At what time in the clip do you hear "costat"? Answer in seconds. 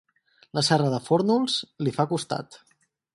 2.15-2.59